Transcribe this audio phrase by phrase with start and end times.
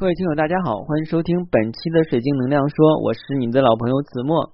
[0.00, 4.48] 各位听友，大家好，欢迎收听本期的水晶能量说，我是你的老朋友子墨，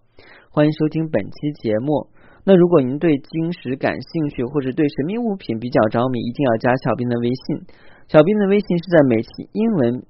[0.50, 2.10] 欢迎收听本期节目。
[2.42, 7.62] 那如果您对晶石感兴趣，或者对神秘物品比较着迷，一定要加小兵的微信。
[8.08, 10.02] 小兵的微信是在每期英文。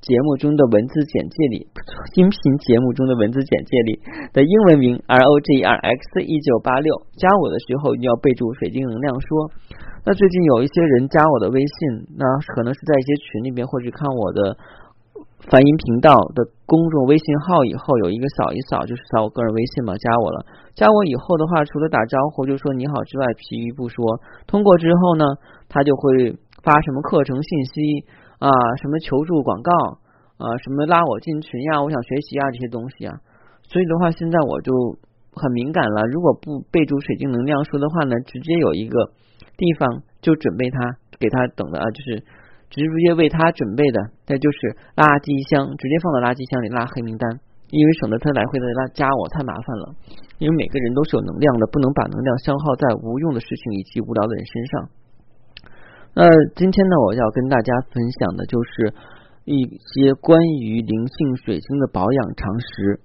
[0.00, 1.66] 节目中的文字简介里，
[2.14, 4.00] 音频节目中的文字简介里
[4.32, 9.50] 的英文名 R O G R X 一九八六，加我的时候你要备注“水晶能量说”。
[10.08, 12.24] 那最近有一些人加我的微信，那
[12.56, 14.56] 可能是在一些群里边，或者看我的
[15.52, 20.46] 梵音频道的公众微信号以后，有一个扫一扫，就是扫我个人微信嘛，加我了。
[20.72, 24.00] 加我以后的话，除了打招呼就说你好之外，其余不说。
[24.46, 25.26] 通过之后呢，
[25.68, 26.32] 他就会
[26.64, 28.08] 发什么课程信息。
[28.40, 28.48] 啊，
[28.80, 29.72] 什么求助广告
[30.40, 33.12] 啊，什么拉我进群呀，我想学习啊，这些东西啊，
[33.68, 34.72] 所以的话，现在我就
[35.34, 36.06] 很敏感了。
[36.06, 39.10] 如果不备注水晶能量说的话呢，直接有一个
[39.58, 40.78] 地方就准备他
[41.18, 42.22] 给他等的啊，就是
[42.70, 43.98] 直接为他准备的，
[44.30, 44.58] 那就是
[44.94, 47.26] 垃圾箱，直接放到垃圾箱里拉黑名单，
[47.74, 49.98] 因为省得他来回的拉加我太麻烦了。
[50.38, 54.72] 因为每个人都是有能量的，不能把能量消耗在无用的事情以及无聊的人身上。
[56.14, 56.22] 那
[56.54, 58.94] 今天呢，我要跟大家分享的就是
[59.42, 63.00] 一些关于灵性水晶的保养常识。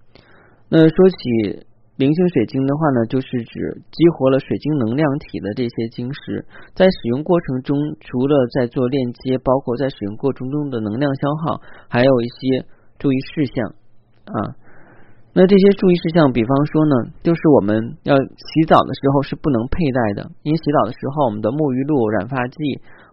[0.69, 1.65] 那说起
[1.95, 12.65] 灵性水晶的话呢，就是指激活了水晶能量体的这些晶石，在使用过程中，除了在做链接，包括在使用过程中的能量消耗，还有一些
[12.97, 13.75] 注意事项
[14.25, 14.57] 啊。
[15.35, 22.57] 那这些注意事项，比方说呢，就是我们要洗澡的时候是不能佩戴的，因为洗澡的时候，我们的沐浴露、染发剂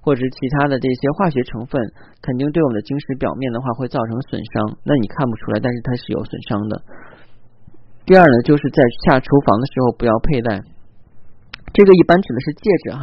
[0.00, 1.80] 或者是其他的这些化学成分，
[2.24, 4.76] 肯定对我们的晶石表面的话会造成损伤。
[4.84, 6.80] 那你看不出来，但是它是有损伤的。
[8.06, 10.60] 第二呢，就是在下厨房的时候不要佩戴，
[11.72, 13.00] 这个一般指的是戒指哈。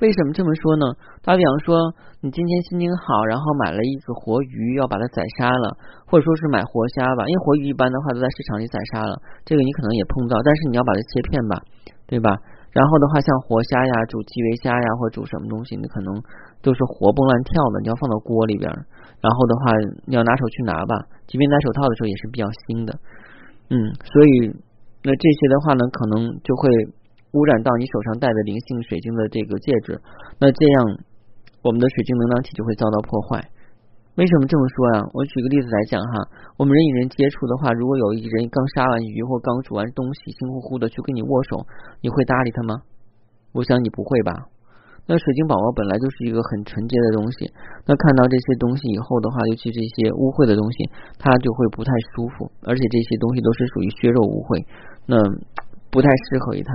[0.00, 0.96] 为什么这么说呢？
[1.22, 1.76] 打比方说，
[2.24, 5.76] 你今天心情好，然后买了一个活鱼，要把它宰杀了，
[6.08, 9.12] 或者说是买活虾吧，因为活鱼一般的话都在市场里宰杀了，
[9.44, 11.60] 这个你可能也碰不到，但是你要把它切片吧，
[12.08, 12.32] 对吧？
[12.72, 16.16] 然后的话，像活虾呀、煮基围虾呀，或者煮什么东西，你可能
[16.62, 18.72] 都是活蹦乱跳的，你要放到锅里边，
[19.20, 20.96] 然后的话，你要拿手去拿吧，
[21.28, 22.96] 即便戴手套的时候也是比较新的，
[23.70, 24.52] 嗯，所以
[25.02, 26.68] 那这些的话呢，可能就会。
[27.32, 29.94] 污染到你手上戴的灵性水晶的这个戒指，
[30.40, 30.98] 那这样
[31.62, 33.38] 我们的水晶能量体就会遭到破坏。
[34.16, 35.06] 为什么这么说呀？
[35.14, 36.26] 我举个例子来讲哈，
[36.58, 41.64] 我们人与人接触的话，如果有一人刚杀完鱼或刚煮完东西，心乎乎的去跟你握手，
[42.02, 42.82] 你会搭理他吗？
[43.52, 44.34] 我想你不会吧。
[45.10, 47.50] 那水晶宝宝本来就是一个很纯洁的东西，
[47.82, 50.86] 那看到这些东西以后的话，尤其这些污秽的东西，
[51.18, 54.62] 它就会不太舒服，而且这些东西都是属于削弱污秽，
[55.10, 55.18] 那。
[55.90, 56.70] 不太适合于它。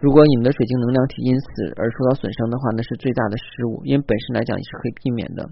[0.00, 1.46] 如果你们的水晶能量体因此
[1.78, 5.48] 而受到损伤的话，那是最大的失误，因为本身来讲也是可以避免的。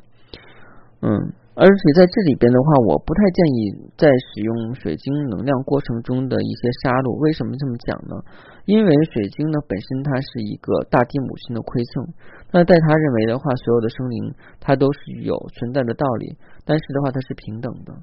[0.99, 3.59] 嗯，而且在这里边的话，我不太建议
[3.97, 7.15] 在使用水晶能量过程中的一些杀戮。
[7.23, 8.19] 为什么这么讲呢？
[8.67, 12.11] 因为水晶呢本身它是一个大地母亲的馈赠，
[12.51, 16.35] 那在他认为的话，所有的生灵它都是有存在的道理，
[16.67, 17.95] 但是的话它是平等的。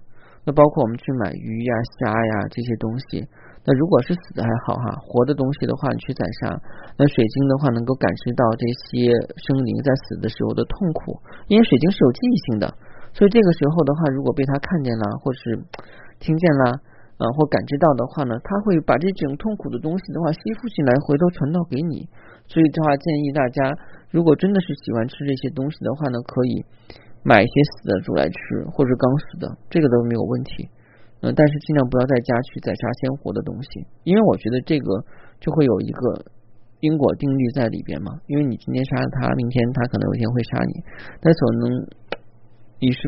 [0.47, 3.28] 那包括我们去买鱼呀、虾呀这些东西。
[3.68, 6.56] 那如果是死的还好哈，活的东西的话，你去宰杀，
[6.95, 9.12] 那水晶的话能够感知到这些
[9.44, 11.19] 生灵在死的时候的痛苦，
[11.51, 12.73] 因为水晶是有记忆性的，
[13.13, 15.59] 所以这个时候的话，如果被他看见了，或是
[16.19, 16.72] 听见了，
[17.17, 22.07] 啊，或感知到的话呢，他会把这种痛苦的东西的话吸附进来，回头传导给你。
[22.47, 23.71] 所以的话，建议大家，
[24.09, 26.66] 如果真的是喜欢吃这些东西的话呢，可以
[27.23, 30.67] 买一些死的煮来吃，或者刚死的，这个都没有问题。
[31.21, 35.05] 嗯，但是尽量不要在家去宰杀鲜活的东西，因为我觉得这个
[35.39, 36.25] 就会有一个
[36.79, 38.17] 因果定律在里边嘛。
[38.25, 40.81] 因为你今天杀了他，明天他可能有一天会杀你，
[41.21, 41.85] 但所能
[42.81, 43.08] 你是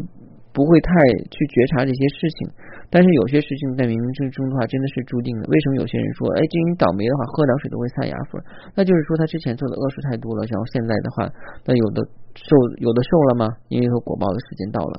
[0.54, 0.94] 不会太
[1.28, 2.54] 去觉察这些事情。
[2.94, 5.50] 但是有些事情在冥冥之中的话，真的是注定的。
[5.50, 8.38] 为什么有些人说，哎，这你倒霉的话，喝凉水都会塞牙缝？
[8.78, 11.26] 那就是说他之前做的恶事太多了，然后现在的话，
[11.66, 12.06] 那有的
[12.38, 13.50] 受有的受了吗？
[13.74, 14.96] 因为说果报的时间到了，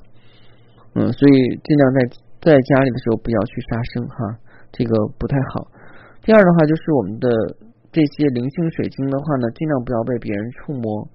[0.99, 1.33] 嗯，所以
[1.65, 2.20] 尽量在。
[2.44, 4.37] 在家里的时候不要去杀生哈，
[4.70, 5.67] 这个不太好。
[6.20, 7.27] 第二的话就是我们的
[7.91, 11.09] 这些灵性水晶的话呢，尽量不要被别人触摸，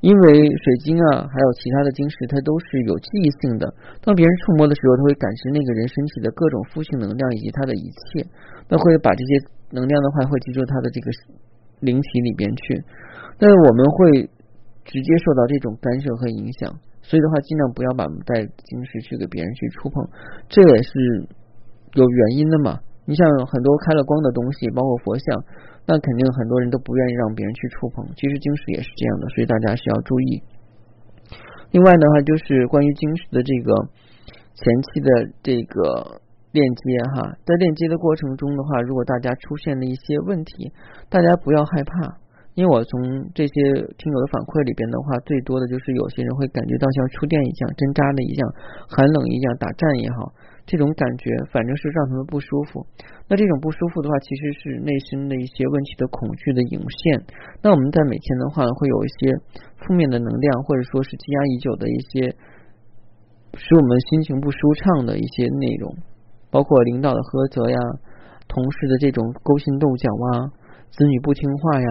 [0.00, 3.68] 因为水晶啊，还有其他的晶石，它都是有记忆性的。
[4.00, 8.24] 当别人触摸的时候，它会感知那个人身体的各种负性能量以及它的一切，
[8.68, 9.32] 那会把这些
[9.70, 11.10] 能量的话会记住他的这个
[11.80, 12.82] 灵体里边去，
[13.38, 14.28] 那我们会
[14.84, 16.72] 直接受到这种干涉和影响。
[17.02, 20.08] 所以的话，尽量不要把带晶石去给别人去触碰，
[20.48, 20.90] 这也是
[21.94, 22.78] 有原因的嘛。
[23.06, 25.44] 你像很多开了光的东西，包括佛像，
[25.90, 28.06] 那肯定很多人都不愿意让别人去触碰。
[28.14, 30.40] 其实晶石也是这样的，所以大家是要注意。
[31.72, 33.74] 另外的话，就是关于晶石的这个
[34.54, 35.10] 前期的
[35.42, 36.22] 这个
[36.52, 36.82] 链接
[37.18, 40.70] 哈，在链接的过程中的话，如果大家出现了一些问题，
[41.08, 42.22] 大家不要害怕。
[42.54, 43.54] 因为我从这些
[43.98, 48.42] 听友的反馈里边的话，最多的就是有些人会感觉到像触电一样、针扎的一样、
[48.90, 50.34] 寒冷一样、打颤也好，
[50.70, 52.86] 这种感觉反正是让他们不舒服。
[53.26, 57.26] 那这种不舒服的话，其实是内心的一些问题的恐惧的涌现。
[57.60, 59.34] 那我们在每天的话，会有一些
[59.82, 62.30] 负面的能量，或者说是积压已久的一些
[63.58, 65.90] 使我们心情不舒畅的一些内容，
[66.50, 67.76] 包括领导的苛责呀、
[68.46, 70.54] 同事的这种勾心斗角啊、
[70.94, 71.88] 子女不听话呀。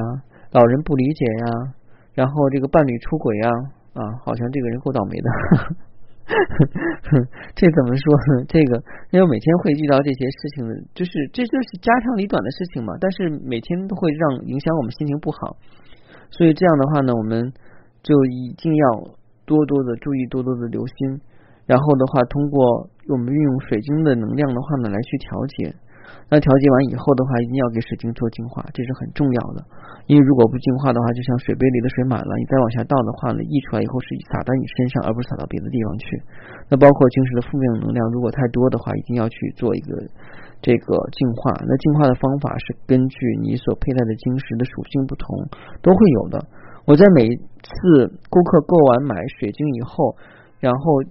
[0.52, 1.76] 老人不理解呀，
[2.16, 3.52] 然后这个伴侣出轨呀，
[3.94, 5.30] 啊，好像这个人够倒霉的。
[7.58, 8.46] 这怎么说呢？
[8.48, 8.78] 这个
[9.12, 12.94] 因为每天会遇到这些事情，就是这就是家长里短的事情嘛。
[13.02, 15.58] 但是每天都会让影响我们心情不好，
[16.30, 17.52] 所以这样的话呢，我们
[18.04, 18.86] 就一定要
[19.46, 21.22] 多多的注意，多多的留心。
[21.66, 25.74] 然后的话，通过我们运用水晶的能量的话呢，来去调节。
[26.30, 29.66] 那调节完以后的话，一定要给水晶做净化，这是很重要的。
[30.06, 36.06] 因为如果不净化的话，就像水杯里的水满了，你再往下倒的话呢，溢出来以后是洒到你身上，而不是洒到别的地方去。
[36.70, 39.98] 那包括晶石的负面能量，如果太多的话，一定要去做一个
[40.62, 41.50] 这个净化。
[41.66, 45.50] 那净化的方法是根据你所佩戴的晶石的属性不同，
[45.82, 46.46] 都会有的。
[46.86, 50.16] 我在每次顾客购完买水晶以后，
[50.60, 51.02] 然后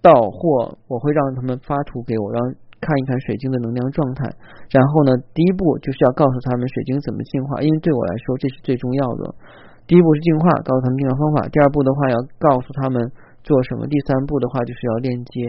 [0.00, 2.40] 到货，我会让他们发图给我，让。
[2.80, 4.24] 看一看水晶的能量状态，
[4.72, 9.34] 然后呢，第一步就是要告诉他们水晶怎么净化，因为对我来说这是最重要的。
[9.86, 12.96] 第一步是净化，告诉他们净化方法；第二步的话要告诉他们
[13.44, 15.44] 做什么；第三步的话就是要链接。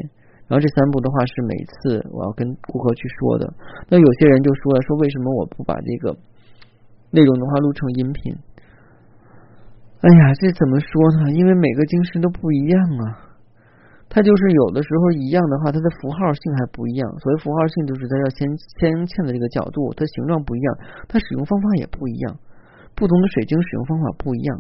[0.48, 3.48] 然后这三步的话是每次我要跟顾客去说的。
[3.88, 6.12] 那有些人就说了，说为什么我不把这个
[7.12, 8.36] 内容的话录成音频？
[10.02, 10.90] 哎呀，这怎么说
[11.24, 11.32] 呢？
[11.32, 13.31] 因为每个晶石都不一样啊。
[14.12, 17.08] 它就是有的时候一样的话，它的符号性还不一样。
[17.24, 18.44] 所谓符号性，就是它要先
[18.76, 20.68] 先嵌的这个角度，它形状不一样，
[21.08, 22.36] 它使用方法也不一样。
[22.92, 24.52] 不同的水晶使用方法不一样，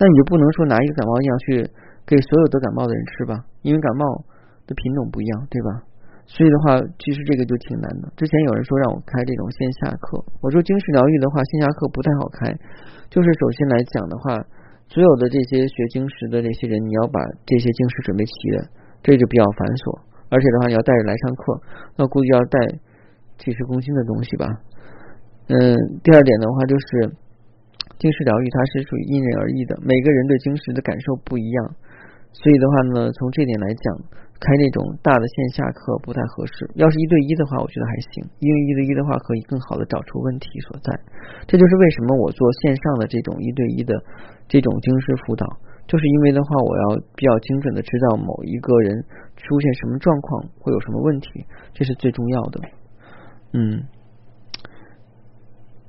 [0.00, 1.68] 那你就不能说拿一个感冒药去
[2.08, 3.44] 给所有得感冒的人吃吧？
[3.60, 4.24] 因为感冒
[4.64, 5.84] 的品种不一样，对吧？
[6.24, 8.08] 所以的话，其实这个就挺难的。
[8.16, 12.48] 之前有人说让我开这种线下课，我说精神疗愈的话，线下课不太好开。
[13.12, 14.40] 就是首先来讲的话。
[14.88, 18.70] 所有的这些学晶石的那些人，你要把这些晶石准备齐的，
[19.02, 20.00] 这就比较繁琐。
[20.28, 21.60] 而且的话，你要带着来上课，
[21.96, 22.58] 那估计要带
[23.38, 24.46] 几十公斤的东西吧。
[25.48, 25.56] 嗯，
[26.02, 26.86] 第二点的话就是，
[27.98, 31.74] 晶石疗愈它是属于因人而异的，每个人对晶石的感受不一样，
[32.36, 34.20] 所以的话呢，从这点来讲。
[34.36, 40.92] 开那种大的线下课不太合适，要是一对一的话，我觉得还行，因为一对一的话可以更好的找出问题所在。
[41.48, 43.96] 这就是为什么我做线上的这种一对一的
[44.46, 45.46] 这种精师辅导，
[45.88, 49.02] 就是因为的话，我要比较精准的知道某一个人
[49.40, 52.60] 出现什么状况，会有什么问题，这是最重要的。
[53.54, 53.88] 嗯，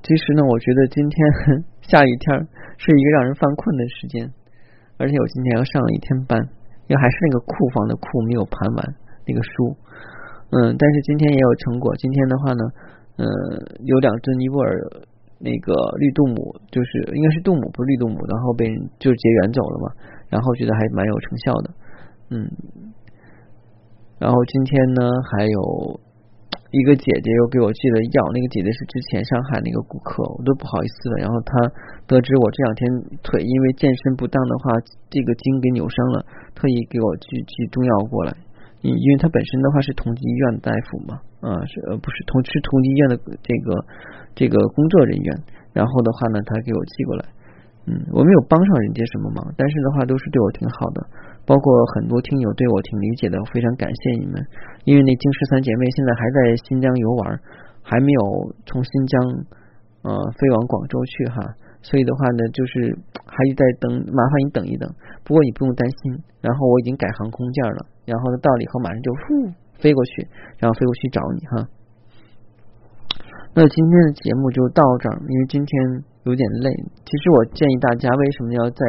[0.03, 1.19] 其实呢，我觉得今天
[1.83, 2.47] 下雨天
[2.77, 4.31] 是一个让人犯困的时间，
[4.97, 6.38] 而且我今天要上了一天班。
[6.88, 8.95] 因为还是那个库房的库没有盘完
[9.27, 9.75] 那个书，
[10.51, 11.94] 嗯，但是今天也有成果。
[11.97, 12.63] 今天的话呢，
[13.17, 13.27] 嗯，
[13.83, 14.71] 有两只尼泊尔
[15.38, 19.91] 那个绿度母，就是应该是度母不是绿度母，然后被人就结缘走了嘛，
[20.29, 21.69] 然后觉得还蛮有成效的，
[22.29, 22.49] 嗯，
[24.17, 25.99] 然后今天呢还有。
[26.71, 31.16] 一个姐姐又给我寄了药，那个姐姐是之前上海那个顾客，我都不好意思了。
[31.24, 31.52] 然后她
[32.06, 32.81] 得知我这两天
[33.24, 34.76] 腿因为健身不当的话，
[35.09, 38.36] 这个筋给扭伤了，特意给我寄寄中药过来。
[38.81, 43.86] 因因为她本身的话是同济医院的大夫嘛，啊是呃不是同是同济医院的这个
[44.36, 45.44] 这个工作人员。
[45.74, 47.26] 然后的话呢，她给我寄过来。
[47.88, 51.07] 嗯，我没有帮上人家什么忙，但是的话都是对我挺好的。
[51.47, 51.63] 包括
[51.95, 54.35] 很多听友对我挺理解的，非常感谢你们。
[54.83, 56.37] 因为那京十三姐妹现在还在
[56.68, 57.39] 新疆游玩，
[57.81, 58.21] 还没有
[58.68, 59.16] 从新疆
[60.04, 61.39] 呃飞往广州去哈，
[61.81, 62.92] 所以的话呢，就是
[63.23, 64.92] 还在等，麻烦你等一等。
[65.23, 69.47] 不过你不用担心，然后我已经改航空件了，然后呢到了以后马上就呼
[69.80, 70.27] 飞过去，
[70.59, 71.68] 然后飞过去找你哈。
[73.56, 76.04] 那今天的节目就到这儿，因为今天。
[76.27, 76.67] 有点累，
[77.07, 78.83] 其实我建议大家，为什么要在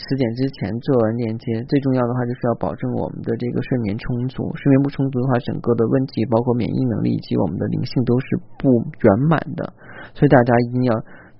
[0.00, 1.60] 十点之前做完链接？
[1.68, 9.68] 最重要的话就是要保证我们的这个睡眠充足，睡眠不充足的话，整个的问题，包括免疫能力以及我们的灵性都是不圆满的。
[10.16, 10.94] 所以大家一定要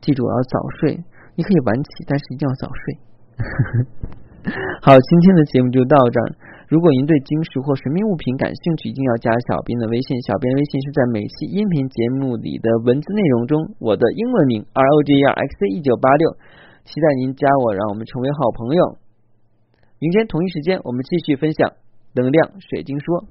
[0.05, 1.01] 记住，要早睡。
[1.35, 2.83] 你可以晚起，但是一定要早睡。
[4.85, 6.29] 好，今天的节目就到这儿。
[6.69, 10.21] 如果您对晶石或神秘物品感兴趣，一定要加小编的微信。
[10.21, 16.37] 小编微信是在每期音频节目里的文字内容中，我的英文名 R O G E R X C 一九八六，
[16.85, 18.99] 期待您加我，让我们成为好朋友。
[19.99, 21.73] 明天同一时间，我们继续分享。
[22.13, 23.25] 能量水晶说。